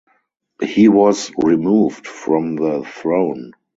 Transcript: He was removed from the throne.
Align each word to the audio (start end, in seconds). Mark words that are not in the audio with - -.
He 0.63 0.87
was 0.89 1.31
removed 1.43 2.07
from 2.07 2.55
the 2.55 2.81
throne. 2.83 3.51